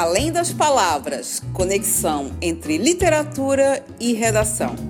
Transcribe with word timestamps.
Além 0.00 0.30
das 0.30 0.52
palavras, 0.52 1.42
conexão 1.52 2.30
entre 2.40 2.78
literatura 2.78 3.84
e 3.98 4.12
redação. 4.12 4.87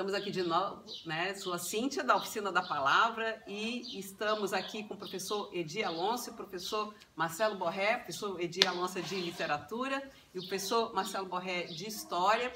Estamos 0.00 0.14
aqui 0.14 0.30
de 0.30 0.42
novo, 0.42 0.82
né? 1.04 1.34
Sou 1.34 1.52
a 1.52 1.58
Cíntia, 1.58 2.02
da 2.02 2.16
Oficina 2.16 2.50
da 2.50 2.62
Palavra, 2.62 3.38
e 3.46 3.98
estamos 3.98 4.54
aqui 4.54 4.82
com 4.82 4.94
o 4.94 4.96
professor 4.96 5.50
Edi 5.52 5.84
Alonso 5.84 6.30
e 6.30 6.32
o 6.32 6.36
professor 6.36 6.94
Marcelo 7.14 7.56
Borré, 7.56 7.98
professor 7.98 8.40
Edi 8.40 8.66
Alonso 8.66 9.02
de 9.02 9.16
Literatura 9.16 10.02
e 10.34 10.38
o 10.38 10.40
professor 10.40 10.94
Marcelo 10.94 11.26
Borré 11.26 11.64
de 11.64 11.86
História. 11.86 12.50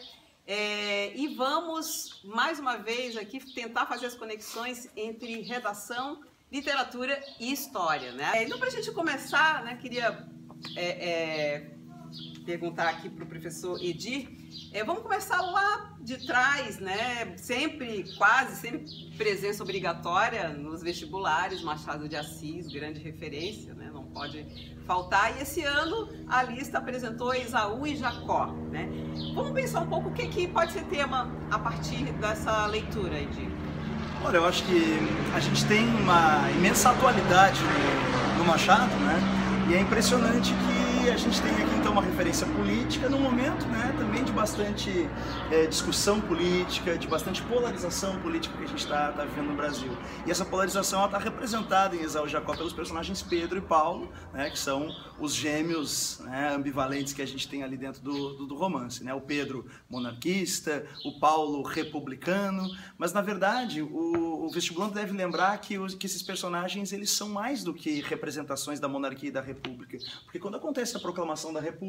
É, 0.46 1.14
e 1.14 1.34
vamos, 1.34 2.22
mais 2.24 2.58
uma 2.58 2.78
vez, 2.78 3.14
aqui 3.14 3.38
tentar 3.52 3.84
fazer 3.84 4.06
as 4.06 4.14
conexões 4.14 4.88
entre 4.96 5.42
redação, 5.42 6.22
literatura 6.50 7.22
e 7.38 7.52
história, 7.52 8.12
né? 8.12 8.42
Então, 8.42 8.58
para 8.58 8.68
a 8.68 8.72
gente 8.72 8.90
começar, 8.90 9.62
né, 9.64 9.76
queria 9.76 10.26
é, 10.74 11.10
é, 11.10 11.70
perguntar 12.46 12.88
aqui 12.88 13.10
para 13.10 13.22
o 13.22 13.26
professor 13.26 13.78
Edi, 13.84 14.43
é, 14.72 14.82
vamos 14.84 15.02
começar 15.02 15.40
lá 15.40 15.94
de 16.00 16.26
trás, 16.26 16.78
né? 16.78 17.34
Sempre, 17.36 18.04
quase 18.16 18.56
sempre 18.56 18.86
presença 19.16 19.62
obrigatória 19.62 20.48
nos 20.48 20.82
vestibulares, 20.82 21.62
Machado 21.62 22.08
de 22.08 22.16
Assis, 22.16 22.66
grande 22.68 23.00
referência, 23.00 23.74
né? 23.74 23.90
Não 23.92 24.04
pode 24.04 24.46
faltar. 24.86 25.36
E 25.36 25.42
esse 25.42 25.62
ano 25.62 26.08
a 26.28 26.42
lista 26.42 26.78
apresentou 26.78 27.34
Esaú 27.34 27.86
e 27.86 27.96
Jacó, 27.96 28.46
né? 28.70 28.88
Vamos 29.34 29.52
pensar 29.52 29.80
um 29.80 29.86
pouco 29.86 30.08
o 30.08 30.12
que, 30.12 30.26
que 30.28 30.48
pode 30.48 30.72
ser 30.72 30.84
tema 30.84 31.30
a 31.50 31.58
partir 31.58 32.04
dessa 32.14 32.66
leitura, 32.66 33.18
Edi. 33.18 33.48
Olha, 34.24 34.38
eu 34.38 34.46
acho 34.46 34.64
que 34.64 34.98
a 35.34 35.40
gente 35.40 35.64
tem 35.66 35.86
uma 35.86 36.50
imensa 36.50 36.90
atualidade 36.90 37.60
no, 37.60 38.38
no 38.38 38.44
Machado, 38.44 38.94
né? 38.96 39.44
E 39.68 39.74
é 39.74 39.80
impressionante 39.80 40.52
que 40.52 41.10
a 41.10 41.16
gente 41.16 41.40
tem 41.40 41.50
aqui 41.50 41.74
então 41.76 41.83
uma 41.94 42.02
referência 42.02 42.44
política 42.44 43.08
no 43.08 43.20
momento, 43.20 43.68
né, 43.68 43.94
também 43.96 44.24
de 44.24 44.32
bastante 44.32 45.08
é, 45.48 45.64
discussão 45.66 46.20
política, 46.20 46.98
de 46.98 47.06
bastante 47.06 47.40
polarização 47.42 48.20
política 48.20 48.56
que 48.56 48.64
a 48.64 48.66
gente 48.66 48.80
está 48.80 49.12
tá 49.12 49.24
vivendo 49.24 49.50
no 49.50 49.54
Brasil. 49.54 49.96
E 50.26 50.30
essa 50.32 50.44
polarização 50.44 51.04
está 51.04 51.18
representada 51.18 51.94
em 51.94 52.02
Esaú 52.02 52.26
Jacó 52.26 52.56
pelos 52.56 52.72
personagens 52.72 53.22
Pedro 53.22 53.58
e 53.58 53.60
Paulo, 53.60 54.10
né, 54.32 54.50
que 54.50 54.58
são 54.58 54.88
os 55.20 55.32
gêmeos 55.32 56.18
né, 56.24 56.52
ambivalentes 56.52 57.12
que 57.12 57.22
a 57.22 57.26
gente 57.26 57.46
tem 57.46 57.62
ali 57.62 57.76
dentro 57.76 58.02
do, 58.02 58.38
do, 58.38 58.46
do 58.48 58.56
romance. 58.56 59.04
Né? 59.04 59.14
O 59.14 59.20
Pedro 59.20 59.64
monarquista, 59.88 60.84
o 61.04 61.20
Paulo 61.20 61.62
republicano, 61.62 62.68
mas 62.98 63.12
na 63.12 63.22
verdade 63.22 63.82
o, 63.82 64.46
o 64.46 64.50
vestibulando 64.50 64.94
deve 64.94 65.12
lembrar 65.12 65.56
que, 65.58 65.78
os, 65.78 65.94
que 65.94 66.06
esses 66.06 66.24
personagens 66.24 66.92
eles 66.92 67.12
são 67.12 67.28
mais 67.28 67.62
do 67.62 67.72
que 67.72 68.00
representações 68.00 68.80
da 68.80 68.88
monarquia 68.88 69.28
e 69.28 69.32
da 69.32 69.40
república, 69.40 69.96
porque 70.24 70.40
quando 70.40 70.56
acontece 70.56 70.96
a 70.96 71.00
proclamação 71.00 71.52
da 71.52 71.60
República, 71.60 71.83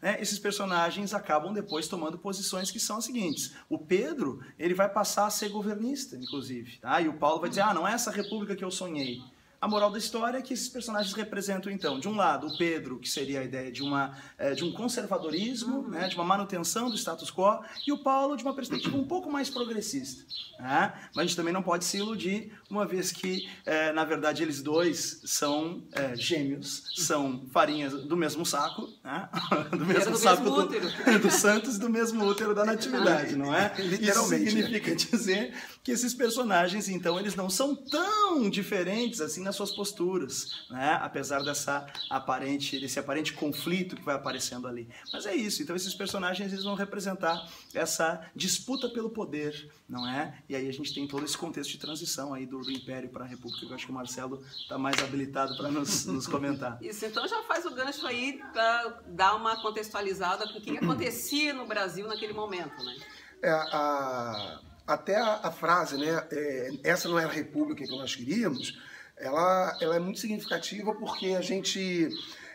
né, 0.00 0.20
esses 0.20 0.38
personagens 0.38 1.14
acabam 1.14 1.52
depois 1.52 1.88
tomando 1.88 2.18
posições 2.18 2.70
que 2.70 2.80
são 2.80 2.96
as 2.96 3.04
seguintes. 3.04 3.54
O 3.68 3.78
Pedro, 3.78 4.40
ele 4.58 4.74
vai 4.74 4.88
passar 4.88 5.26
a 5.26 5.30
ser 5.30 5.48
governista, 5.48 6.16
inclusive, 6.16 6.78
tá? 6.78 7.00
E 7.00 7.08
o 7.08 7.14
Paulo 7.14 7.40
vai 7.40 7.48
dizer, 7.48 7.62
ah, 7.62 7.74
não 7.74 7.86
é 7.86 7.92
essa 7.92 8.10
república 8.10 8.56
que 8.56 8.64
eu 8.64 8.70
sonhei. 8.70 9.20
A 9.62 9.68
moral 9.68 9.92
da 9.92 9.98
história 9.98 10.38
é 10.38 10.42
que 10.42 10.52
esses 10.52 10.68
personagens 10.68 11.14
representam, 11.14 11.70
então, 11.70 12.00
de 12.00 12.08
um 12.08 12.16
lado, 12.16 12.48
o 12.48 12.58
Pedro, 12.58 12.98
que 12.98 13.08
seria 13.08 13.38
a 13.38 13.44
ideia 13.44 13.70
de, 13.70 13.80
uma, 13.80 14.12
é, 14.36 14.54
de 14.54 14.64
um 14.64 14.72
conservadorismo, 14.72 15.82
uhum. 15.82 15.88
né, 15.88 16.08
de 16.08 16.16
uma 16.16 16.24
manutenção 16.24 16.90
do 16.90 16.96
status 16.96 17.30
quo, 17.30 17.62
e 17.86 17.92
o 17.92 17.98
Paulo 17.98 18.36
de 18.36 18.42
uma 18.42 18.56
perspectiva 18.56 18.96
um 18.96 19.06
pouco 19.06 19.30
mais 19.30 19.48
progressista. 19.48 20.24
Né? 20.58 20.92
Mas 21.14 21.18
a 21.18 21.26
gente 21.26 21.36
também 21.36 21.52
não 21.52 21.62
pode 21.62 21.84
se 21.84 21.96
iludir, 21.96 22.52
uma 22.68 22.84
vez 22.84 23.12
que, 23.12 23.48
é, 23.64 23.92
na 23.92 24.04
verdade, 24.04 24.42
eles 24.42 24.60
dois 24.60 25.20
são 25.24 25.84
é, 25.92 26.16
gêmeos, 26.16 26.90
são 26.96 27.46
farinhas 27.52 27.92
do 27.92 28.16
mesmo 28.16 28.44
saco, 28.44 28.88
né? 29.04 29.28
do 29.70 29.86
mesmo 29.86 30.10
do 30.10 30.18
saco 30.18 30.42
mesmo 30.42 30.66
do, 30.66 31.18
do 31.22 31.30
Santos, 31.30 31.78
do 31.78 31.88
mesmo 31.88 32.24
útero 32.24 32.52
da 32.52 32.64
natividade, 32.64 33.36
não 33.36 33.54
é? 33.54 33.72
Literalmente. 33.78 34.44
Isso 34.44 34.56
significa 34.56 34.94
dizer 34.96 35.54
que 35.84 35.92
esses 35.92 36.14
personagens, 36.14 36.88
então, 36.88 37.18
eles 37.18 37.36
não 37.36 37.48
são 37.48 37.76
tão 37.76 38.50
diferentes 38.50 39.20
assim 39.20 39.51
nas 39.52 39.56
suas 39.56 39.72
posturas, 39.72 40.64
né? 40.70 40.98
apesar 41.02 41.42
dessa 41.42 41.86
aparente, 42.08 42.80
desse 42.80 42.98
aparente 42.98 43.34
conflito 43.34 43.94
que 43.94 44.02
vai 44.02 44.14
aparecendo 44.14 44.66
ali. 44.66 44.88
Mas 45.12 45.26
é 45.26 45.34
isso, 45.34 45.62
então 45.62 45.76
esses 45.76 45.94
personagens 45.94 46.50
eles 46.50 46.64
vão 46.64 46.74
representar 46.74 47.46
essa 47.74 48.26
disputa 48.34 48.88
pelo 48.88 49.10
poder, 49.10 49.70
não 49.86 50.08
é? 50.08 50.42
E 50.48 50.56
aí 50.56 50.68
a 50.68 50.72
gente 50.72 50.94
tem 50.94 51.06
todo 51.06 51.24
esse 51.24 51.36
contexto 51.36 51.70
de 51.70 51.78
transição 51.78 52.32
aí 52.32 52.46
do, 52.46 52.60
do 52.60 52.70
Império 52.70 53.10
para 53.10 53.24
a 53.24 53.28
República, 53.28 53.66
que 53.66 53.70
eu 53.70 53.74
acho 53.74 53.84
que 53.84 53.92
o 53.92 53.94
Marcelo 53.94 54.42
está 54.56 54.78
mais 54.78 54.98
habilitado 55.02 55.54
para 55.56 55.70
nos, 55.70 56.06
nos 56.06 56.26
comentar. 56.26 56.78
Isso, 56.80 57.04
então 57.04 57.28
já 57.28 57.42
faz 57.42 57.66
o 57.66 57.74
gancho 57.74 58.06
aí 58.06 58.40
para 58.52 59.02
dar 59.08 59.34
uma 59.34 59.60
contextualizada 59.60 60.48
com 60.48 60.58
o 60.58 60.62
que 60.62 60.78
acontecia 60.78 61.52
no 61.52 61.66
Brasil 61.66 62.08
naquele 62.08 62.32
momento, 62.32 62.82
né? 62.82 62.96
É, 63.42 63.50
a, 63.50 64.60
até 64.86 65.16
a, 65.16 65.40
a 65.42 65.50
frase, 65.50 65.98
né? 65.98 66.26
É, 66.30 66.70
essa 66.84 67.08
não 67.08 67.18
era 67.18 67.28
a 67.28 67.32
república 67.32 67.84
que 67.84 67.90
nós 67.90 68.14
queríamos, 68.14 68.78
ela, 69.22 69.78
ela 69.80 69.96
é 69.96 70.00
muito 70.00 70.18
significativa 70.18 70.92
porque 70.94 71.28
a 71.28 71.40
gente 71.40 72.08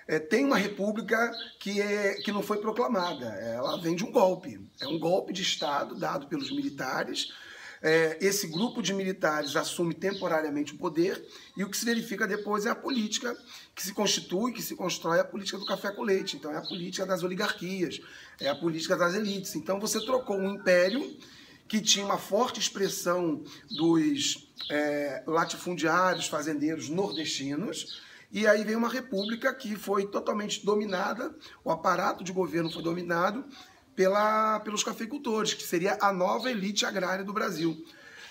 é, 0.05 0.19
tem 0.19 0.43
uma 0.43 0.57
república 0.57 1.31
que, 1.59 1.81
é, 1.81 2.15
que 2.15 2.31
não 2.31 2.43
foi 2.43 2.57
proclamada. 2.57 3.25
Ela 3.25 3.81
vem 3.81 3.95
de 3.95 4.03
um 4.03 4.11
golpe. 4.11 4.59
É 4.81 4.87
um 4.87 4.99
golpe 4.99 5.31
de 5.31 5.41
Estado 5.41 5.95
dado 5.95 6.27
pelos 6.27 6.51
militares. 6.51 7.33
É, 7.81 8.17
esse 8.19 8.47
grupo 8.47 8.81
de 8.81 8.93
militares 8.93 9.55
assume 9.55 9.93
temporariamente 9.93 10.73
o 10.73 10.77
poder 10.77 11.23
e 11.55 11.63
o 11.63 11.69
que 11.69 11.77
se 11.77 11.85
verifica 11.85 12.27
depois 12.27 12.65
é 12.65 12.69
a 12.71 12.75
política 12.75 13.37
que 13.73 13.83
se 13.83 13.93
constitui, 13.93 14.51
que 14.51 14.61
se 14.61 14.75
constrói 14.75 15.19
a 15.19 15.23
política 15.23 15.57
do 15.57 15.65
café 15.65 15.91
com 15.91 16.01
leite. 16.01 16.35
Então 16.35 16.51
é 16.51 16.57
a 16.57 16.61
política 16.61 17.05
das 17.05 17.23
oligarquias, 17.23 18.01
é 18.41 18.49
a 18.49 18.55
política 18.55 18.97
das 18.97 19.13
elites. 19.13 19.55
Então 19.55 19.79
você 19.79 20.03
trocou 20.03 20.37
um 20.37 20.55
império 20.55 21.17
que 21.67 21.81
tinha 21.81 22.05
uma 22.05 22.17
forte 22.17 22.59
expressão 22.59 23.43
dos 23.69 24.51
é, 24.69 25.23
latifundiários, 25.27 26.27
fazendeiros 26.27 26.89
nordestinos, 26.89 28.01
e 28.31 28.45
aí 28.45 28.63
veio 28.63 28.77
uma 28.77 28.89
república 28.89 29.53
que 29.53 29.75
foi 29.75 30.05
totalmente 30.07 30.65
dominada, 30.65 31.35
o 31.63 31.71
aparato 31.71 32.23
de 32.23 32.31
governo 32.31 32.71
foi 32.71 32.83
dominado 32.83 33.45
pela, 33.95 34.59
pelos 34.59 34.83
cafeicultores, 34.83 35.53
que 35.53 35.63
seria 35.63 35.97
a 36.01 36.11
nova 36.11 36.51
elite 36.51 36.85
agrária 36.85 37.23
do 37.23 37.33
Brasil. 37.33 37.83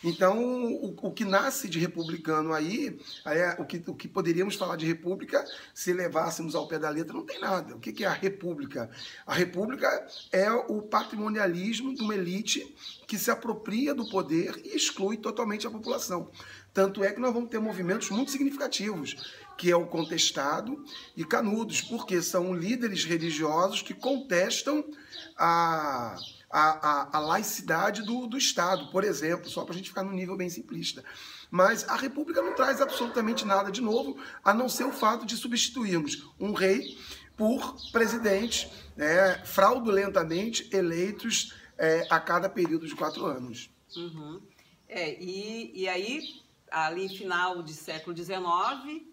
Então, 0.09 0.39
o, 0.39 0.95
o 1.03 1.11
que 1.11 1.25
nasce 1.25 1.69
de 1.69 1.81
republicano 1.81 2.53
aí, 2.53 2.97
é, 3.25 3.57
o, 3.59 3.65
que, 3.65 3.83
o 3.89 3.93
que 3.93 4.07
poderíamos 4.07 4.55
falar 4.55 4.77
de 4.77 4.87
república, 4.87 5.45
se 5.75 5.93
levássemos 5.93 6.55
ao 6.55 6.69
pé 6.69 6.79
da 6.79 6.89
letra, 6.89 7.13
não 7.13 7.27
tem 7.27 7.41
nada. 7.41 7.75
O 7.75 7.81
que, 7.81 7.93
que 7.93 8.05
é 8.05 8.07
a 8.07 8.13
república? 8.13 8.89
A 9.27 9.35
república 9.35 10.07
é 10.31 10.49
o 10.53 10.81
patrimonialismo 10.81 11.93
de 11.93 12.03
uma 12.03 12.15
elite 12.15 12.73
que 13.05 13.19
se 13.19 13.33
apropria 13.33 13.93
do 13.93 14.09
poder 14.09 14.61
e 14.65 14.77
exclui 14.77 15.17
totalmente 15.17 15.67
a 15.67 15.71
população. 15.73 16.31
Tanto 16.77 17.03
é 17.03 17.11
que 17.11 17.19
nós 17.19 17.33
vamos 17.33 17.49
ter 17.49 17.59
movimentos 17.59 18.11
muito 18.11 18.31
significativos, 18.31 19.33
que 19.57 19.71
é 19.71 19.75
o 19.75 19.87
contestado 19.87 20.85
e 21.17 21.25
canudos, 21.25 21.81
porque 21.81 22.21
são 22.21 22.55
líderes 22.55 23.03
religiosos 23.03 23.81
que 23.81 23.95
contestam 23.95 24.85
a 25.39 26.19
a, 26.51 26.61
a, 26.61 27.17
a 27.17 27.21
laicidade 27.21 28.03
do, 28.03 28.27
do 28.27 28.39
Estado, 28.39 28.91
por 28.91 29.05
exemplo, 29.05 29.49
só 29.51 29.65
para 29.65 29.75
a 29.75 29.77
gente 29.77 29.89
ficar 29.89 30.03
no 30.03 30.13
nível 30.13 30.37
bem 30.37 30.49
simplista. 30.49 31.03
Mas 31.51 31.89
a 31.89 31.97
República 31.97 32.43
não 32.43 32.55
traz 32.55 32.81
absolutamente 32.81 33.45
nada 33.47 33.71
de 33.73 33.81
novo, 33.81 34.17
a 34.45 34.53
não 34.53 34.69
ser 34.69 34.85
o 34.85 34.93
fato 34.93 35.25
de 35.27 35.37
substituirmos 35.37 36.29
um 36.39 36.53
rei 36.53 36.97
por 37.37 37.77
presidentes 37.91 38.71
né, 38.97 39.43
fraudulentamente 39.45 40.69
eleitos 40.73 41.55
é, 41.79 42.07
a 42.11 42.21
cada 42.21 42.49
período 42.49 42.87
de 42.87 42.95
quatro 42.95 43.27
anos. 43.27 43.71
Uhum. 43.97 44.41
É, 44.89 45.21
e, 45.21 45.73
e 45.75 45.89
aí 45.89 46.46
ali 46.85 47.09
final 47.09 47.63
de 47.63 47.73
século 47.73 48.15
XIX, 48.15 48.37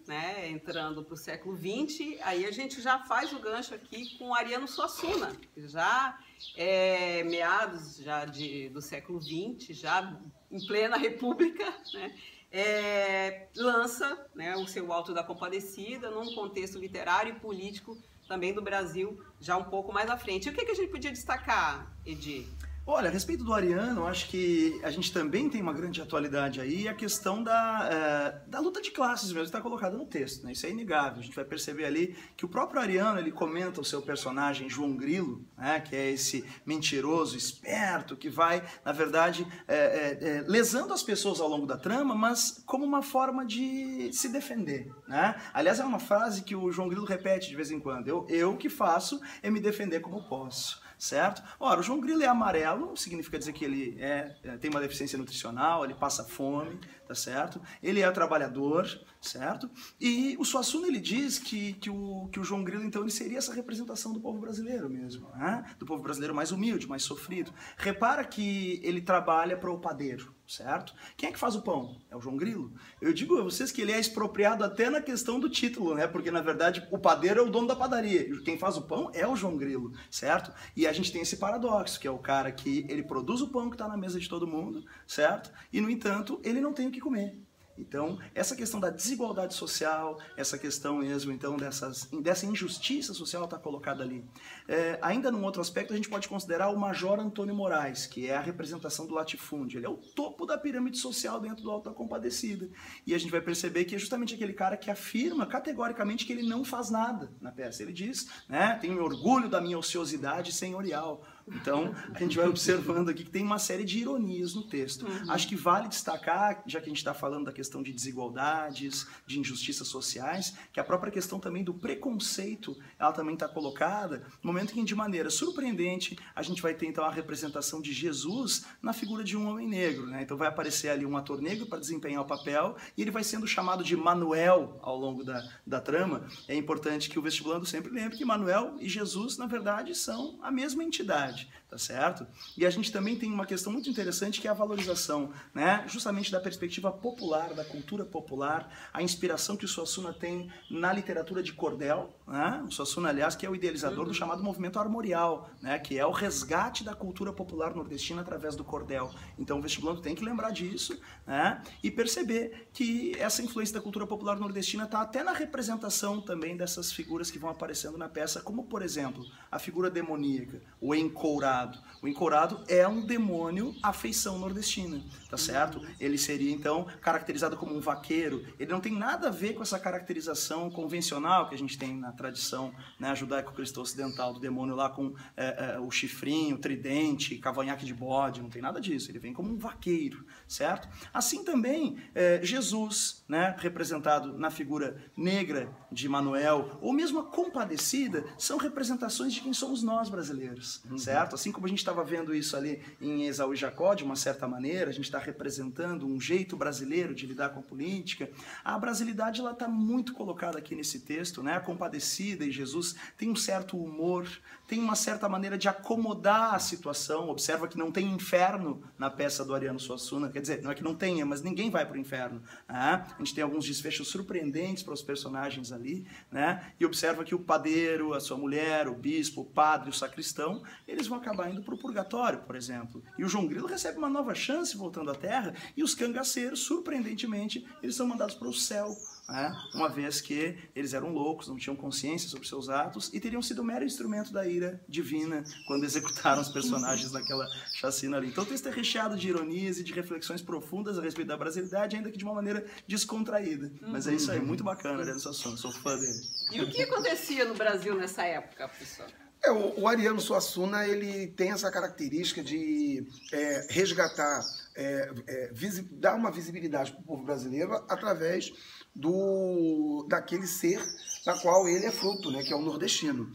né, 0.06 0.50
entrando 0.50 1.02
para 1.02 1.14
o 1.14 1.16
século 1.16 1.56
XX, 1.56 2.20
aí 2.20 2.44
a 2.44 2.50
gente 2.50 2.82
já 2.82 2.98
faz 2.98 3.32
o 3.32 3.38
gancho 3.38 3.74
aqui 3.74 4.18
com 4.18 4.34
Ariano 4.34 4.68
Suassuna, 4.68 5.32
já 5.56 6.18
é, 6.54 7.24
meados 7.24 7.96
já 7.96 8.26
de, 8.26 8.68
do 8.68 8.82
século 8.82 9.18
XX, 9.18 9.74
já 9.78 10.14
em 10.50 10.66
plena 10.66 10.98
república, 10.98 11.64
né, 11.94 12.14
é, 12.52 13.48
lança 13.56 14.28
né, 14.34 14.54
o 14.56 14.66
seu 14.66 14.92
Alto 14.92 15.14
da 15.14 15.24
Compadecida 15.24 16.10
num 16.10 16.34
contexto 16.34 16.78
literário 16.78 17.34
e 17.34 17.40
político 17.40 17.96
também 18.28 18.52
do 18.52 18.60
Brasil, 18.60 19.18
já 19.40 19.56
um 19.56 19.64
pouco 19.64 19.90
mais 19.90 20.10
à 20.10 20.18
frente. 20.18 20.48
E 20.48 20.50
o 20.50 20.54
que, 20.54 20.66
que 20.66 20.70
a 20.70 20.74
gente 20.74 20.90
podia 20.90 21.10
destacar, 21.10 21.90
Edi? 22.04 22.46
Olha, 22.86 23.08
a 23.08 23.10
respeito 23.10 23.42
do 23.42 23.54
Ariano, 23.54 24.06
acho 24.06 24.28
que 24.28 24.78
a 24.82 24.90
gente 24.90 25.10
também 25.10 25.48
tem 25.48 25.62
uma 25.62 25.72
grande 25.72 26.02
atualidade 26.02 26.60
aí, 26.60 26.86
a 26.86 26.92
questão 26.92 27.42
da, 27.42 27.88
é, 27.90 28.50
da 28.50 28.60
luta 28.60 28.82
de 28.82 28.90
classes 28.90 29.28
mesmo, 29.32 29.44
está 29.44 29.58
colocada 29.58 29.96
no 29.96 30.04
texto, 30.04 30.44
né? 30.44 30.52
isso 30.52 30.66
é 30.66 30.70
inegável. 30.70 31.20
A 31.20 31.22
gente 31.22 31.34
vai 31.34 31.46
perceber 31.46 31.86
ali 31.86 32.14
que 32.36 32.44
o 32.44 32.48
próprio 32.48 32.82
Ariano, 32.82 33.18
ele 33.18 33.32
comenta 33.32 33.80
o 33.80 33.84
seu 33.84 34.02
personagem 34.02 34.68
João 34.68 34.94
Grilo, 34.94 35.42
né? 35.56 35.80
que 35.80 35.96
é 35.96 36.10
esse 36.10 36.44
mentiroso, 36.66 37.38
esperto, 37.38 38.18
que 38.18 38.28
vai, 38.28 38.62
na 38.84 38.92
verdade, 38.92 39.46
é, 39.66 39.76
é, 39.76 40.28
é 40.28 40.44
lesando 40.46 40.92
as 40.92 41.02
pessoas 41.02 41.40
ao 41.40 41.48
longo 41.48 41.66
da 41.66 41.78
trama, 41.78 42.14
mas 42.14 42.62
como 42.66 42.84
uma 42.84 43.00
forma 43.00 43.46
de 43.46 44.10
se 44.12 44.28
defender. 44.28 44.92
Né? 45.08 45.34
Aliás, 45.54 45.80
é 45.80 45.84
uma 45.84 45.98
frase 45.98 46.42
que 46.42 46.54
o 46.54 46.70
João 46.70 46.90
Grilo 46.90 47.06
repete 47.06 47.48
de 47.48 47.56
vez 47.56 47.70
em 47.70 47.80
quando, 47.80 48.08
eu, 48.08 48.26
eu 48.28 48.58
que 48.58 48.68
faço 48.68 49.18
é 49.42 49.48
me 49.48 49.58
defender 49.58 50.00
como 50.00 50.28
posso 50.28 50.83
certo? 51.04 51.42
Ora, 51.60 51.80
o 51.80 51.82
João 51.82 52.00
Grilo 52.00 52.22
é 52.22 52.26
amarelo, 52.26 52.96
significa 52.96 53.38
dizer 53.38 53.52
que 53.52 53.64
ele 53.64 53.96
é, 54.00 54.34
é, 54.42 54.56
tem 54.56 54.70
uma 54.70 54.80
deficiência 54.80 55.18
nutricional, 55.18 55.84
ele 55.84 55.94
passa 55.94 56.24
fome, 56.24 56.80
tá 57.06 57.14
certo? 57.14 57.60
Ele 57.82 58.00
é 58.00 58.10
trabalhador, 58.10 58.88
certo? 59.20 59.70
E 60.00 60.34
o 60.38 60.44
Suassuna, 60.44 60.86
ele 60.86 60.98
diz 60.98 61.38
que, 61.38 61.74
que, 61.74 61.90
o, 61.90 62.28
que 62.32 62.40
o 62.40 62.44
João 62.44 62.64
Grilo, 62.64 62.82
então, 62.84 63.02
ele 63.02 63.10
seria 63.10 63.38
essa 63.38 63.52
representação 63.52 64.12
do 64.12 64.20
povo 64.20 64.38
brasileiro 64.38 64.88
mesmo, 64.88 65.28
né? 65.36 65.64
do 65.78 65.84
povo 65.84 66.02
brasileiro 66.02 66.34
mais 66.34 66.50
humilde, 66.52 66.88
mais 66.88 67.02
sofrido. 67.02 67.52
Repara 67.76 68.24
que 68.24 68.80
ele 68.82 69.02
trabalha 69.02 69.56
para 69.56 69.70
o 69.70 69.78
padeiro, 69.78 70.33
certo? 70.46 70.94
Quem 71.16 71.28
é 71.28 71.32
que 71.32 71.38
faz 71.38 71.54
o 71.54 71.62
pão? 71.62 71.96
É 72.10 72.16
o 72.16 72.20
João 72.20 72.36
Grilo. 72.36 72.72
Eu 73.00 73.12
digo 73.12 73.38
a 73.38 73.42
vocês 73.42 73.72
que 73.72 73.80
ele 73.80 73.92
é 73.92 73.98
expropriado 73.98 74.62
até 74.62 74.90
na 74.90 75.00
questão 75.00 75.40
do 75.40 75.48
título, 75.48 75.94
né? 75.94 76.06
Porque 76.06 76.30
na 76.30 76.40
verdade 76.40 76.86
o 76.90 76.98
padeiro 76.98 77.40
é 77.40 77.42
o 77.42 77.50
dono 77.50 77.68
da 77.68 77.76
padaria. 77.76 78.28
Quem 78.42 78.58
faz 78.58 78.76
o 78.76 78.82
pão 78.82 79.10
é 79.14 79.26
o 79.26 79.36
João 79.36 79.56
Grilo, 79.56 79.92
certo? 80.10 80.52
E 80.76 80.86
a 80.86 80.92
gente 80.92 81.12
tem 81.12 81.22
esse 81.22 81.36
paradoxo, 81.36 81.98
que 81.98 82.06
é 82.06 82.10
o 82.10 82.18
cara 82.18 82.52
que 82.52 82.86
ele 82.88 83.02
produz 83.02 83.40
o 83.40 83.48
pão 83.48 83.68
que 83.68 83.74
está 83.74 83.88
na 83.88 83.96
mesa 83.96 84.20
de 84.20 84.28
todo 84.28 84.46
mundo, 84.46 84.84
certo? 85.06 85.50
E 85.72 85.80
no 85.80 85.90
entanto, 85.90 86.40
ele 86.44 86.60
não 86.60 86.72
tem 86.72 86.86
o 86.86 86.90
que 86.90 87.00
comer. 87.00 87.36
Então, 87.76 88.18
essa 88.34 88.54
questão 88.54 88.78
da 88.78 88.90
desigualdade 88.90 89.54
social, 89.54 90.18
essa 90.36 90.56
questão 90.56 90.98
mesmo, 90.98 91.32
então, 91.32 91.56
dessas, 91.56 92.08
dessa 92.22 92.46
injustiça 92.46 93.12
social 93.12 93.44
está 93.44 93.58
colocada 93.58 94.02
ali. 94.02 94.24
É, 94.68 94.98
ainda 95.02 95.30
num 95.30 95.42
outro 95.44 95.60
aspecto, 95.60 95.92
a 95.92 95.96
gente 95.96 96.08
pode 96.08 96.28
considerar 96.28 96.68
o 96.70 96.78
Major 96.78 97.18
Antônio 97.18 97.54
Moraes, 97.54 98.06
que 98.06 98.28
é 98.28 98.36
a 98.36 98.40
representação 98.40 99.06
do 99.06 99.14
latifúndio. 99.14 99.78
Ele 99.78 99.86
é 99.86 99.88
o 99.88 99.96
topo 99.96 100.46
da 100.46 100.56
pirâmide 100.56 100.98
social 100.98 101.40
dentro 101.40 101.62
do 101.62 101.70
Alto 101.70 101.90
da 101.90 101.94
Compadecida. 101.94 102.68
E 103.06 103.14
a 103.14 103.18
gente 103.18 103.30
vai 103.30 103.40
perceber 103.40 103.84
que 103.84 103.96
é 103.96 103.98
justamente 103.98 104.34
aquele 104.34 104.52
cara 104.52 104.76
que 104.76 104.90
afirma 104.90 105.46
categoricamente 105.46 106.24
que 106.24 106.32
ele 106.32 106.48
não 106.48 106.64
faz 106.64 106.90
nada 106.90 107.32
na 107.40 107.50
peça. 107.50 107.82
Ele 107.82 107.92
diz, 107.92 108.28
né, 108.48 108.78
tenho 108.80 109.02
orgulho 109.02 109.48
da 109.48 109.60
minha 109.60 109.78
ociosidade 109.78 110.52
senhorial. 110.52 111.22
Então, 111.46 111.94
a 112.12 112.18
gente 112.18 112.36
vai 112.36 112.48
observando 112.48 113.10
aqui 113.10 113.24
que 113.24 113.30
tem 113.30 113.42
uma 113.42 113.58
série 113.58 113.84
de 113.84 113.98
ironias 113.98 114.54
no 114.54 114.62
texto. 114.62 115.06
Uhum. 115.06 115.30
Acho 115.30 115.46
que 115.46 115.56
vale 115.56 115.88
destacar, 115.88 116.62
já 116.66 116.80
que 116.80 116.86
a 116.86 116.88
gente 116.88 116.98
está 116.98 117.12
falando 117.12 117.46
da 117.46 117.52
questão 117.52 117.82
de 117.82 117.92
desigualdades, 117.92 119.06
de 119.26 119.38
injustiças 119.38 119.88
sociais, 119.88 120.54
que 120.72 120.80
a 120.80 120.84
própria 120.84 121.12
questão 121.12 121.38
também 121.38 121.62
do 121.62 121.74
preconceito, 121.74 122.76
ela 122.98 123.12
também 123.12 123.34
está 123.34 123.46
colocada, 123.46 124.26
no 124.42 124.52
momento 124.52 124.72
em 124.72 124.74
que, 124.76 124.84
de 124.84 124.94
maneira 124.94 125.28
surpreendente, 125.28 126.18
a 126.34 126.42
gente 126.42 126.62
vai 126.62 126.74
ter 126.74 126.86
então 126.86 127.04
a 127.04 127.10
representação 127.10 127.80
de 127.80 127.92
Jesus 127.92 128.64
na 128.80 128.92
figura 128.92 129.22
de 129.22 129.36
um 129.36 129.48
homem 129.48 129.68
negro. 129.68 130.06
Né? 130.06 130.22
Então 130.22 130.36
vai 130.36 130.48
aparecer 130.48 130.88
ali 130.88 131.04
um 131.04 131.16
ator 131.16 131.40
negro 131.40 131.66
para 131.66 131.78
desempenhar 131.78 132.22
o 132.22 132.26
papel, 132.26 132.76
e 132.96 133.02
ele 133.02 133.10
vai 133.10 133.22
sendo 133.22 133.46
chamado 133.46 133.84
de 133.84 133.96
Manuel 133.96 134.78
ao 134.82 134.98
longo 134.98 135.22
da, 135.22 135.42
da 135.66 135.80
trama. 135.80 136.26
É 136.48 136.54
importante 136.54 137.10
que 137.10 137.18
o 137.18 137.22
vestibulando 137.22 137.66
sempre 137.66 137.92
lembre 137.92 138.16
que 138.16 138.24
Manuel 138.24 138.76
e 138.80 138.88
Jesus, 138.88 139.36
na 139.36 139.46
verdade, 139.46 139.94
são 139.94 140.38
a 140.42 140.50
mesma 140.50 140.82
entidade 140.82 141.33
sociedade, 141.34 141.48
tá 141.68 141.78
certo? 141.78 142.26
E 142.56 142.64
a 142.64 142.70
gente 142.70 142.92
também 142.92 143.16
tem 143.16 143.30
uma 143.30 143.44
questão 143.44 143.72
muito 143.72 143.90
interessante 143.90 144.40
que 144.40 144.46
é 144.46 144.50
a 144.50 144.54
valorização, 144.54 145.32
né? 145.52 145.84
Justamente 145.88 146.30
da 146.30 146.40
perspectiva 146.40 146.92
popular, 146.92 147.52
da 147.52 147.64
cultura 147.64 148.04
popular, 148.04 148.88
a 148.92 149.02
inspiração 149.02 149.56
que 149.56 149.64
o 149.64 149.68
Suassuna 149.68 150.12
tem 150.12 150.50
na 150.70 150.92
literatura 150.92 151.42
de 151.42 151.52
cordel, 151.52 152.14
né? 152.26 152.62
O 152.66 152.70
Suassuna, 152.70 153.08
aliás, 153.08 153.34
que 153.34 153.44
é 153.44 153.50
o 153.50 153.54
idealizador 153.54 154.00
uhum. 154.00 154.08
do 154.08 154.14
chamado 154.14 154.42
movimento 154.42 154.78
armorial, 154.78 155.50
né? 155.60 155.78
Que 155.78 155.98
é 155.98 156.06
o 156.06 156.12
resgate 156.12 156.84
da 156.84 156.94
cultura 156.94 157.32
popular 157.32 157.74
nordestina 157.74 158.22
através 158.22 158.54
do 158.54 158.64
cordel. 158.64 159.12
Então 159.38 159.58
o 159.58 159.62
vestibulando 159.62 160.00
tem 160.00 160.14
que 160.14 160.24
lembrar 160.24 160.50
disso, 160.50 160.98
né? 161.26 161.62
E 161.82 161.90
perceber 161.90 162.68
que 162.72 163.14
essa 163.18 163.42
influência 163.42 163.74
da 163.74 163.80
cultura 163.80 164.06
popular 164.06 164.38
nordestina 164.38 164.84
está 164.84 165.00
até 165.00 165.22
na 165.22 165.32
representação 165.32 166.20
também 166.20 166.56
dessas 166.56 166.92
figuras 166.92 167.30
que 167.30 167.38
vão 167.38 167.50
aparecendo 167.50 167.98
na 167.98 168.08
peça, 168.08 168.40
como 168.40 168.64
por 168.64 168.82
exemplo, 168.82 169.24
a 169.50 169.58
figura 169.58 169.90
demoníaca, 169.90 170.60
o 170.80 170.94
encontro 170.94 171.23
encourado. 171.24 171.78
O 172.02 172.08
encourado 172.08 172.62
é 172.68 172.86
um 172.86 173.00
demônio 173.00 173.74
afeição 173.82 174.38
nordestina, 174.38 175.02
tá 175.30 175.38
certo? 175.38 175.80
Ele 175.98 176.18
seria 176.18 176.52
então 176.52 176.86
caracterizado 177.00 177.56
como 177.56 177.74
um 177.74 177.80
vaqueiro. 177.80 178.44
Ele 178.58 178.70
não 178.70 178.80
tem 178.80 178.92
nada 178.92 179.28
a 179.28 179.30
ver 179.30 179.54
com 179.54 179.62
essa 179.62 179.78
caracterização 179.78 180.70
convencional 180.70 181.48
que 181.48 181.54
a 181.54 181.58
gente 181.58 181.78
tem 181.78 181.96
na 181.96 182.12
tradição 182.12 182.74
né, 183.00 183.14
judaico-cristã 183.16 183.80
ocidental 183.80 184.34
do 184.34 184.38
demônio 184.38 184.74
lá 184.74 184.90
com 184.90 185.14
é, 185.34 185.76
é, 185.76 185.80
o 185.80 185.90
chifrinho, 185.90 186.56
o 186.56 186.58
tridente, 186.58 187.38
cavanhaque 187.38 187.86
de 187.86 187.94
bode. 187.94 188.42
Não 188.42 188.50
tem 188.50 188.60
nada 188.60 188.78
disso. 188.78 189.10
Ele 189.10 189.18
vem 189.18 189.32
como 189.32 189.50
um 189.50 189.56
vaqueiro, 189.56 190.26
certo? 190.46 190.86
Assim 191.10 191.42
também 191.42 191.96
é, 192.14 192.38
Jesus, 192.42 193.24
né, 193.26 193.56
representado 193.58 194.36
na 194.36 194.50
figura 194.50 195.02
negra 195.16 195.74
de 195.90 196.06
Manuel, 196.06 196.78
ou 196.82 196.92
mesmo 196.92 197.20
a 197.20 197.24
compadecida, 197.24 198.26
são 198.36 198.58
representações 198.58 199.32
de 199.32 199.40
quem 199.40 199.54
somos 199.54 199.82
nós 199.82 200.10
brasileiros, 200.10 200.82
uhum. 200.84 200.98
certo? 200.98 201.13
Certo? 201.14 201.36
Assim 201.36 201.52
como 201.52 201.66
a 201.66 201.68
gente 201.68 201.78
estava 201.78 202.02
vendo 202.02 202.34
isso 202.34 202.56
ali 202.56 202.82
em 203.00 203.26
Esaú 203.26 203.54
e 203.54 203.56
Jacó, 203.56 203.94
de 203.94 204.02
uma 204.02 204.16
certa 204.16 204.48
maneira, 204.48 204.90
a 204.90 204.92
gente 204.92 205.04
está 205.04 205.18
representando 205.18 206.06
um 206.06 206.20
jeito 206.20 206.56
brasileiro 206.56 207.14
de 207.14 207.24
lidar 207.24 207.50
com 207.50 207.60
a 207.60 207.62
política, 207.62 208.28
a 208.64 208.76
brasilidade 208.76 209.40
está 209.40 209.68
muito 209.68 210.12
colocada 210.12 210.58
aqui 210.58 210.74
nesse 210.74 211.00
texto, 211.00 211.40
né? 211.40 211.54
A 211.54 211.60
compadecida 211.60 212.44
e 212.44 212.50
Jesus 212.50 212.96
tem 213.16 213.30
um 213.30 213.36
certo 213.36 213.76
humor, 213.76 214.28
tem 214.66 214.80
uma 214.80 214.96
certa 214.96 215.28
maneira 215.28 215.56
de 215.56 215.68
acomodar 215.68 216.54
a 216.54 216.58
situação. 216.58 217.28
Observa 217.28 217.68
que 217.68 217.78
não 217.78 217.92
tem 217.92 218.10
inferno 218.10 218.82
na 218.98 219.08
peça 219.08 219.44
do 219.44 219.54
Ariano 219.54 219.78
Suassuna, 219.78 220.30
quer 220.30 220.40
dizer, 220.40 220.62
não 220.62 220.70
é 220.70 220.74
que 220.74 220.82
não 220.82 220.96
tenha, 220.96 221.24
mas 221.24 221.42
ninguém 221.42 221.70
vai 221.70 221.86
para 221.86 221.96
o 221.96 222.00
inferno. 222.00 222.42
Né? 222.68 223.06
A 223.14 223.18
gente 223.18 223.34
tem 223.34 223.44
alguns 223.44 223.66
desfechos 223.66 224.08
surpreendentes 224.08 224.82
para 224.82 224.94
os 224.94 225.02
personagens 225.02 225.70
ali, 225.70 226.06
né? 226.32 226.72
E 226.80 226.84
observa 226.84 227.22
que 227.24 227.34
o 227.34 227.38
padeiro, 227.38 228.14
a 228.14 228.20
sua 228.20 228.36
mulher, 228.36 228.88
o 228.88 228.94
bispo, 228.94 229.42
o 229.42 229.44
padre, 229.44 229.90
o 229.90 229.92
sacristão, 229.92 230.62
eles 230.88 231.03
vão 231.06 231.18
acabar 231.18 231.50
indo 231.50 231.62
para 231.62 231.74
o 231.74 231.78
purgatório, 231.78 232.40
por 232.40 232.56
exemplo. 232.56 233.02
E 233.18 233.24
o 233.24 233.28
João 233.28 233.46
Grilo 233.46 233.66
recebe 233.66 233.98
uma 233.98 234.08
nova 234.08 234.34
chance 234.34 234.76
voltando 234.76 235.10
à 235.10 235.14
Terra, 235.14 235.54
e 235.76 235.82
os 235.82 235.94
cangaceiros, 235.94 236.60
surpreendentemente, 236.60 237.66
eles 237.82 237.96
são 237.96 238.06
mandados 238.06 238.34
para 238.34 238.48
o 238.48 238.54
céu 238.54 238.94
né? 239.28 239.52
uma 239.74 239.88
vez 239.88 240.20
que 240.20 240.58
eles 240.74 240.92
eram 240.92 241.12
loucos, 241.12 241.48
não 241.48 241.56
tinham 241.56 241.74
consciência 241.74 242.28
sobre 242.28 242.46
seus 242.46 242.68
atos 242.68 243.10
e 243.12 243.20
teriam 243.20 243.40
sido 243.40 243.62
um 243.62 243.64
mero 243.64 243.84
instrumento 243.84 244.32
da 244.32 244.46
ira 244.46 244.80
divina 244.88 245.42
quando 245.66 245.84
executaram 245.84 246.42
os 246.42 246.48
personagens 246.48 247.12
naquela 247.12 247.46
chacina 247.74 248.16
ali. 248.16 248.28
Então 248.28 248.44
o 248.44 248.46
texto 248.46 248.68
é 248.68 248.70
recheado 248.70 249.16
de 249.16 249.28
ironias 249.28 249.78
e 249.78 249.84
de 249.84 249.92
reflexões 249.92 250.42
profundas 250.42 250.98
a 250.98 251.02
respeito 251.02 251.28
da 251.28 251.36
brasilidade, 251.36 251.96
ainda 251.96 252.10
que 252.10 252.18
de 252.18 252.24
uma 252.24 252.34
maneira 252.34 252.64
descontraída. 252.86 253.72
Mas 253.80 254.06
é 254.06 254.14
isso 254.14 254.30
aí, 254.30 254.40
muito 254.40 254.62
bacana, 254.62 255.00
Ariano 255.00 255.20
Suassuna, 255.20 255.56
sou 255.56 255.72
fã 255.72 255.96
dele. 255.98 256.20
E 256.52 256.60
o 256.60 256.70
que 256.70 256.82
acontecia 256.82 257.44
no 257.44 257.54
Brasil 257.54 257.94
nessa 257.94 258.24
época, 258.24 258.68
professor? 258.68 259.23
É, 259.44 259.50
o, 259.52 259.80
o 259.80 259.88
Ariano 259.88 260.20
Suassuna 260.20 260.88
ele 260.88 261.26
tem 261.28 261.50
essa 261.50 261.70
característica 261.70 262.42
de 262.42 263.06
é, 263.30 263.66
resgatar, 263.68 264.42
é, 264.74 265.10
é, 265.26 265.52
dar 265.92 266.14
uma 266.14 266.30
visibilidade 266.30 266.92
para 266.92 267.00
o 267.00 267.04
povo 267.04 267.24
brasileiro 267.24 267.74
através 267.88 268.52
do 268.94 270.06
daquele 270.08 270.46
ser 270.46 270.82
da 271.26 271.38
qual 271.38 271.68
ele 271.68 271.84
é 271.84 271.90
fruto, 271.90 272.30
né, 272.30 272.42
que 272.42 272.52
é 272.52 272.56
o 272.56 272.62
nordestino. 272.62 273.30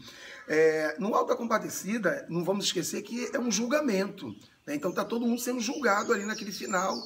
É, 0.48 0.96
no 0.98 1.14
Alto 1.14 1.28
da 1.28 1.36
Compadecida, 1.36 2.26
não 2.28 2.44
vamos 2.44 2.64
esquecer 2.64 3.02
que 3.02 3.30
é 3.32 3.38
um 3.38 3.50
julgamento. 3.50 4.34
Né, 4.66 4.74
então 4.74 4.90
está 4.90 5.04
todo 5.04 5.26
mundo 5.26 5.40
sendo 5.40 5.60
julgado 5.60 6.12
ali 6.12 6.24
naquele 6.24 6.50
final, 6.50 6.96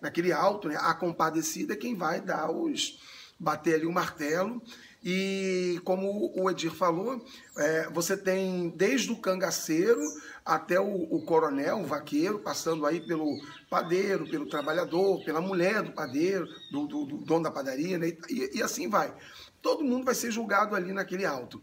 naquele 0.00 0.32
alto. 0.32 0.68
Né, 0.68 0.76
a 0.78 0.94
Compadecida 0.94 1.74
é 1.74 1.76
quem 1.76 1.94
vai 1.94 2.20
dar 2.20 2.50
os 2.50 2.98
bater 3.38 3.74
ali 3.74 3.86
o 3.86 3.92
martelo 3.92 4.62
e 5.04 5.78
como 5.84 6.32
o 6.34 6.50
Edir 6.50 6.70
falou, 6.70 7.22
é, 7.58 7.90
você 7.90 8.16
tem 8.16 8.70
desde 8.70 9.12
o 9.12 9.16
cangaceiro 9.16 10.00
até 10.42 10.80
o, 10.80 11.02
o, 11.14 11.22
coronel, 11.26 11.80
o 11.80 11.86
vaqueiro, 11.86 12.38
passando 12.38 12.86
aí 12.86 13.06
pelo 13.06 13.38
padeiro, 13.68 14.26
pelo 14.30 14.48
trabalhador, 14.48 15.22
pela 15.22 15.42
mulher 15.42 15.82
do 15.82 15.92
padeiro, 15.92 16.46
do, 16.72 16.86
do, 16.86 17.04
do 17.04 17.16
dono 17.18 17.42
da 17.42 17.50
padaria, 17.50 17.98
né? 17.98 18.16
e, 18.30 18.58
e, 18.58 18.62
assim 18.62 18.88
vai. 18.88 19.14
Todo 19.60 19.84
mundo 19.84 20.06
vai 20.06 20.14
ser 20.14 20.30
julgado 20.30 20.74
ali 20.74 20.90
naquele 20.90 21.26
alto. 21.26 21.62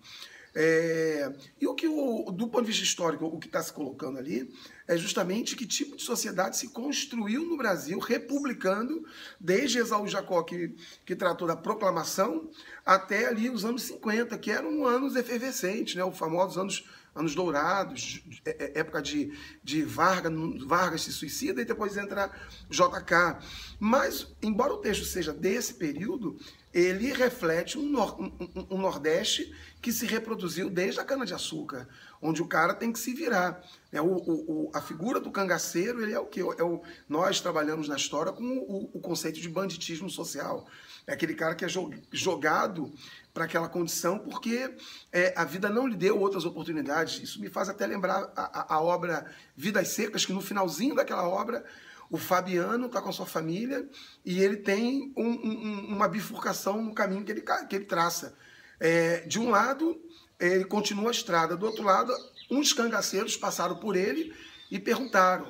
É, 0.54 1.32
e 1.60 1.66
o 1.66 1.74
que, 1.74 1.88
o, 1.88 2.30
do 2.32 2.48
ponto 2.48 2.66
de 2.66 2.72
vista 2.72 2.84
histórico, 2.84 3.26
o 3.26 3.40
que 3.40 3.48
está 3.48 3.64
se 3.64 3.72
colocando 3.72 4.20
ali 4.20 4.54
é 4.86 4.98
justamente 4.98 5.56
que 5.56 5.66
tipo 5.66 5.96
de 5.96 6.04
sociedade 6.04 6.58
se 6.58 6.70
construiu 6.70 7.46
no 7.46 7.56
Brasil, 7.56 7.98
republicando, 8.00 9.06
desde 9.40 9.78
Esaú 9.78 10.08
Jacó, 10.08 10.44
que, 10.44 10.76
que 11.06 11.16
tratou 11.16 11.48
da 11.48 11.56
proclamação, 11.56 12.50
até 12.86 13.28
ali 13.28 13.50
os 13.50 13.64
anos 13.64 13.84
50, 13.84 14.38
que 14.38 14.52
eram 14.52 14.86
anos 14.86 15.16
efervescentes, 15.16 15.96
né, 15.96 16.04
os 16.04 16.18
famosos 16.18 16.58
anos 16.58 16.86
anos 17.14 17.36
dourados, 17.36 18.24
é, 18.46 18.66
é, 18.66 18.80
época 18.80 19.02
de, 19.02 19.38
de 19.64 19.84
Vargas, 19.84 20.32
Vargas 20.66 21.02
se 21.04 21.12
suicida 21.12 21.62
e 21.62 21.66
depois 21.66 21.98
entra 21.98 22.32
JK. 22.70 23.38
Mas, 23.80 24.28
embora 24.42 24.74
o 24.74 24.78
texto 24.78 25.06
seja 25.06 25.34
desse 25.34 25.74
período, 25.74 26.40
ele 26.74 27.12
reflete 27.12 27.78
um, 27.78 28.02
um, 28.02 28.68
um, 28.72 28.78
Nordeste 28.78 29.54
que 29.82 29.92
se 29.92 30.06
reproduziu 30.06 30.70
desde 30.70 31.02
a 31.02 31.04
cana-de-açúcar, 31.04 31.88
onde 32.22 32.42
o 32.42 32.48
cara 32.48 32.74
tem 32.74 32.94
que 32.94 33.00
se 33.00 33.14
virar. 33.14 33.62
É, 33.92 34.02
o, 34.02 34.16
o, 34.16 34.72
a 34.74 34.82
figura 34.82 35.20
do 35.20 35.32
cangaceiro, 35.32 36.02
ele 36.02 36.14
é 36.14 36.20
o 36.20 36.26
que? 36.26 36.40
É 36.40 36.64
o, 36.64 36.82
nós 37.10 37.42
trabalhamos 37.42 37.90
na 37.90 37.98
história 37.98 38.32
com 38.32 38.44
o, 38.44 38.90
o 38.94 39.02
conceito 39.02 39.42
de 39.42 39.50
banditismo 39.50 40.10
social. 40.10 40.66
É 41.08 41.14
aquele 41.14 41.34
cara 41.34 41.56
que 41.56 41.66
é 41.66 41.68
jogado 42.12 42.92
para 43.34 43.46
aquela 43.46 43.70
condição 43.70 44.20
porque 44.20 44.74
é, 45.12 45.34
a 45.36 45.44
vida 45.44 45.70
não 45.70 45.88
lhe 45.88 45.96
deu 45.96 46.20
outras 46.20 46.46
oportunidades. 46.46 47.22
Isso 47.22 47.40
me 47.42 47.50
faz 47.50 47.70
até 47.70 47.86
lembrar 47.86 48.32
a, 48.36 48.76
a, 48.76 48.82
obra 48.82 49.26
Vidas 49.56 49.90
Secas, 49.90 50.26
que 50.26 50.34
no 50.34 50.42
finalzinho 50.42 50.96
daquela 50.96 51.28
obra 51.28 51.64
o 52.10 52.18
Fabiano 52.18 52.88
está 52.88 53.02
com 53.02 53.10
a 53.10 53.14
sua 53.14 53.26
família 53.26 53.88
e 54.26 54.42
ele 54.44 54.58
tem 54.58 55.14
um, 55.16 55.30
um, 55.30 55.96
uma 55.96 56.08
bifurcação 56.08 56.82
no 56.82 56.94
caminho 56.94 57.24
que 57.24 57.32
ele, 57.32 57.44
que 57.70 57.76
ele 57.76 57.86
traça. 57.86 58.36
É, 58.80 59.22
de 59.22 59.40
um 59.40 59.50
lado, 59.50 60.00
ele 60.40 60.66
continua 60.66 61.10
a 61.10 61.12
estrada, 61.12 61.56
do 61.56 61.66
outro 61.66 61.84
lado, 61.84 62.14
uns 62.50 62.74
cangaceiros 62.74 63.38
passaram 63.38 63.78
por 63.78 63.96
ele 63.96 64.34
e 64.70 64.78
perguntaram: 64.78 65.48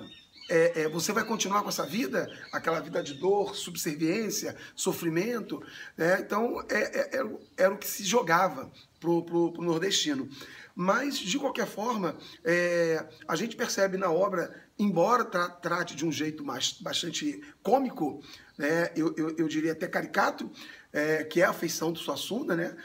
é, 0.52 0.82
é, 0.82 0.90
você 0.90 1.14
vai 1.14 1.24
continuar 1.24 1.64
com 1.64 1.70
essa 1.70 1.86
vida, 1.86 2.30
aquela 2.52 2.82
vida 2.82 3.02
de 3.02 3.14
dor, 3.14 3.56
subserviência, 3.56 4.54
sofrimento. 4.76 5.64
Né? 5.96 6.20
Então, 6.20 6.62
é, 6.70 7.18
é, 7.18 7.26
era, 7.56 7.74
o 7.74 7.78
que 7.78 7.88
se 7.88 8.04
jogava 8.04 8.70
para 9.00 9.10
o 9.10 9.54
nordestino. 9.62 10.30
Mas, 10.76 11.18
de 11.18 11.40
qualquer 11.40 11.66
forma, 11.66 12.18
é, 12.44 13.06
a 13.26 13.36
gente 13.38 13.56
percebe 13.56 13.98
na 13.98 14.12
obra, 14.12 14.54
embora 14.78 15.24
tra 15.24 15.48
trate 15.50 15.96
de 15.96 16.06
um 16.06 16.12
jeito 16.12 16.44
mais, 16.44 16.74
bastante 16.74 17.42
cômico, 17.64 18.22
né? 18.58 18.92
eu, 18.94 19.14
eu, 19.18 19.36
eu 19.38 19.48
diria 19.48 19.72
até 19.72 19.88
caricato, 19.88 20.52
é, 20.92 21.24
que 21.24 21.42
é 21.42 21.46
a 21.46 21.54
feição 21.54 21.94
do 21.94 22.00
Suassuna, 22.00 22.56
né? 22.58 22.76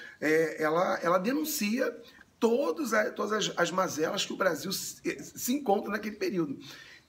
ela, 0.58 1.00
ela 1.02 1.18
denuncia 1.18 1.92
todas 2.38 2.92
as, 2.92 3.12
todas 3.14 3.32
as, 3.32 3.58
as 3.58 3.70
mazelas 3.72 4.24
que 4.24 4.32
o 4.32 4.36
Brasil 4.36 4.70
se, 4.72 5.00
se 5.20 5.52
encontra 5.52 5.90
naquele 5.90 6.16
período. 6.16 6.58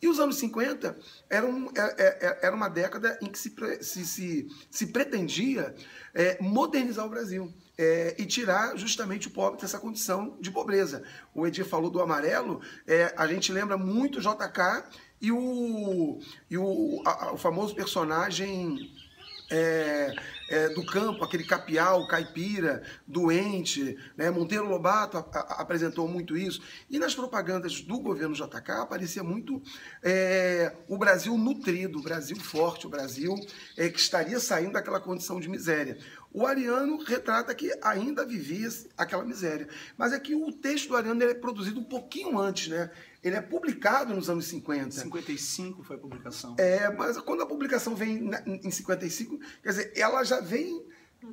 E 0.02 0.08
os 0.08 0.20
anos 0.20 0.38
50 0.38 0.98
eram, 1.30 1.72
é, 1.76 1.82
é, 1.82 2.28
é, 2.28 2.40
era 2.44 2.56
uma 2.56 2.70
década 2.70 3.18
em 3.22 3.28
que 3.28 3.40
se, 3.40 3.54
se, 3.82 4.06
se, 4.06 4.48
se 4.70 4.88
pretendia 4.88 5.74
é, 6.14 6.38
modernizar 6.42 7.06
o 7.06 7.10
Brasil. 7.10 7.54
É, 7.80 8.16
e 8.18 8.26
tirar 8.26 8.76
justamente 8.76 9.28
o 9.28 9.30
pobre 9.30 9.62
dessa 9.62 9.78
condição 9.78 10.36
de 10.42 10.50
pobreza. 10.50 11.04
O 11.32 11.46
Edir 11.46 11.64
falou 11.64 11.92
do 11.92 12.02
amarelo, 12.02 12.60
é, 12.88 13.14
a 13.16 13.28
gente 13.28 13.52
lembra 13.52 13.78
muito 13.78 14.20
JK 14.20 14.84
e 15.22 15.32
o, 15.32 16.20
e 16.50 16.58
o, 16.58 17.04
a, 17.06 17.34
o 17.34 17.38
famoso 17.38 17.76
personagem 17.76 18.92
é, 19.52 20.12
é, 20.50 20.70
do 20.70 20.86
campo, 20.86 21.24
aquele 21.24 21.44
capial, 21.44 22.08
caipira, 22.08 22.84
doente. 23.06 23.98
Né? 24.16 24.30
Monteiro 24.32 24.68
Lobato 24.68 25.18
a, 25.18 25.22
a, 25.22 25.62
apresentou 25.62 26.08
muito 26.08 26.38
isso. 26.38 26.62
E 26.90 27.00
nas 27.00 27.16
propagandas 27.16 27.82
do 27.82 28.00
governo 28.00 28.36
JK 28.36 28.72
aparecia 28.82 29.24
muito 29.24 29.62
é, 30.04 30.76
o 30.88 30.98
Brasil 30.98 31.38
nutrido, 31.38 32.00
o 32.00 32.04
Brasil 32.04 32.38
forte, 32.38 32.88
o 32.88 32.90
Brasil 32.90 33.36
é, 33.78 33.90
que 33.90 34.00
estaria 34.00 34.40
saindo 34.40 34.74
daquela 34.74 35.00
condição 35.00 35.40
de 35.40 35.50
miséria. 35.50 35.98
O 36.38 36.46
Ariano 36.46 36.98
retrata 37.04 37.56
que 37.56 37.76
ainda 37.82 38.24
vivia 38.24 38.70
aquela 38.96 39.26
miséria. 39.26 39.68
Mas 39.98 40.14
é 40.14 40.20
que 40.20 40.36
o 40.36 40.52
texto 40.52 40.90
do 40.90 40.96
Ariano 40.96 41.24
é 41.24 41.34
produzido 41.34 41.80
um 41.80 41.84
pouquinho 41.84 42.38
antes, 42.38 42.68
né? 42.68 42.92
Ele 43.24 43.36
é 43.36 43.42
publicado 43.42 44.14
nos 44.14 44.30
anos 44.30 44.46
50. 44.46 44.92
55 44.92 45.84
foi 45.84 45.96
a 45.96 46.00
publicação. 46.00 46.56
É, 46.60 46.94
mas 46.94 47.18
quando 47.22 47.42
a 47.42 47.46
publicação 47.48 47.96
vem 47.96 48.30
em 48.46 48.70
55, 48.70 49.40
quer 49.64 49.70
dizer, 49.70 49.94
ela 49.96 50.24
já 50.24 50.40
vem. 50.40 50.86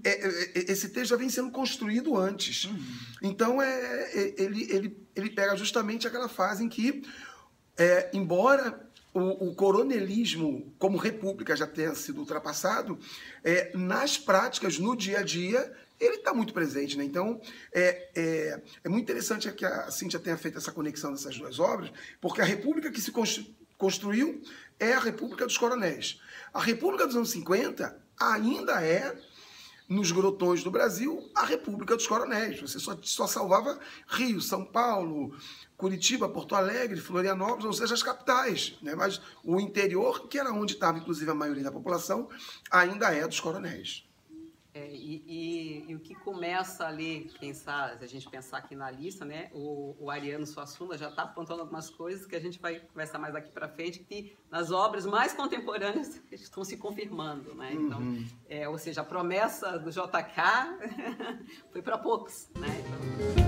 É, 0.03 0.09
é, 0.09 0.53
é, 0.55 0.73
esse 0.73 0.89
texto 0.89 1.11
já 1.11 1.17
vem 1.17 1.29
sendo 1.29 1.51
construído 1.51 2.17
antes. 2.17 2.65
Uhum. 2.65 2.85
Então, 3.25 3.61
é, 3.61 4.11
é, 4.11 4.35
ele, 4.39 4.73
ele, 4.73 5.07
ele 5.15 5.29
pega 5.29 5.55
justamente 5.55 6.09
aquela 6.09 6.31
fase 6.31 6.65
em 6.65 6.69
que, 6.71 7.03
é, 7.77 8.09
embora 8.15 8.91
o, 9.15 9.49
o, 9.49 9.55
coronelismo 9.55 10.75
como 10.79 10.99
república 10.99 11.57
já 11.57 11.67
tenha 11.67 11.95
sido 11.95 12.19
ultrapassado, 12.19 12.99
é, 13.45 13.71
nas 13.77 14.19
práticas, 14.19 14.79
no 14.79 14.97
dia 14.97 15.21
a 15.21 15.23
dia, 15.23 15.73
ele 16.01 16.17
está 16.17 16.35
muito 16.35 16.53
presente. 16.53 16.99
Né? 16.99 17.05
Então, 17.05 17.41
é, 17.73 18.09
é, 18.15 18.63
é, 18.83 18.89
muito 18.89 19.05
interessante 19.05 19.51
que 19.53 19.65
a 19.65 19.91
Cíntia 19.91 20.19
tenha 20.19 20.37
feito 20.37 20.59
essa 20.59 20.73
conexão 20.73 21.13
dessas 21.13 21.39
duas 21.39 21.61
obras, 21.61 21.93
porque 22.21 22.41
a 22.41 22.45
república 22.45 22.91
que 22.91 23.01
se 23.01 23.13
construiu 23.79 24.43
é 24.81 24.93
a 24.93 25.01
República 25.01 25.47
dos 25.47 25.57
Coronéis. 25.57 26.21
A 26.53 26.61
República 26.61 27.07
dos 27.07 27.15
anos 27.15 27.31
50 27.31 27.97
ainda 28.19 28.85
é, 28.85 29.17
nos 29.89 30.11
grotões 30.11 30.63
do 30.65 30.71
Brasil, 30.71 31.31
a 31.35 31.45
República 31.45 31.97
dos 31.97 32.07
Coronéis. 32.07 32.61
Você 32.61 32.79
só, 32.79 32.97
só 33.03 33.27
salvava 33.27 33.79
Rio, 34.07 34.41
São 34.41 34.65
Paulo, 34.65 35.37
Curitiba, 35.77 36.29
Porto 36.29 36.55
Alegre, 36.55 37.01
Florianópolis, 37.01 37.65
ou 37.65 37.73
seja, 37.73 37.95
as 37.95 38.03
capitais. 38.03 38.79
Né? 38.83 38.95
Mas 38.95 39.21
o 39.43 39.61
interior, 39.61 40.29
que 40.29 40.39
era 40.39 40.53
onde 40.53 40.75
estava, 40.75 40.99
inclusive, 40.99 41.31
a 41.31 41.35
maioria 41.35 41.65
da 41.65 41.73
população, 41.73 42.29
ainda 42.71 43.13
é 43.15 43.27
dos 43.27 43.41
coronéis. 43.41 44.05
É, 44.75 44.91
e, 44.91 45.23
e, 45.25 45.85
e, 45.89 45.95
o 45.95 46.01
que 46.01 46.17
começa 46.17 46.85
ali, 46.85 47.31
pensar, 47.39 47.97
se 47.97 48.05
a 48.05 48.09
gente 48.09 48.29
pensar 48.29 48.59
aqui 48.59 48.75
na 48.75 48.91
lista, 48.91 49.25
né? 49.25 49.49
O, 49.53 49.95
o 50.01 50.11
Ariano 50.11 50.45
Suassuna 50.45 50.99
já 50.99 51.11
está 51.11 51.23
apontando 51.23 51.61
algumas 51.61 51.89
coisas 51.89 52.27
que 52.27 52.35
a 52.35 52.41
gente 52.41 52.59
vai 52.59 52.81
conversar 52.81 53.21
mais 53.21 53.33
daqui 53.33 53.53
para 53.53 53.69
frente, 53.69 54.01
que 54.01 54.37
nas 54.51 54.73
obras 54.73 55.07
mais 55.07 55.33
contemporâneas 55.33 56.21
estão 56.33 56.65
se 56.65 56.77
confirmando, 56.77 57.55
né? 57.55 57.73
Então, 57.73 58.01
uhum. 58.01 58.27
é, 58.49 58.69
ou 58.69 58.77
seja, 58.77 59.03
a 59.03 59.05
promessa 59.05 59.79
do 59.79 59.93
JK 59.93 60.03
foi 61.71 61.81
para 61.81 61.97
poucos, 61.97 62.51
né? 62.59 62.67
Então, 62.81 63.44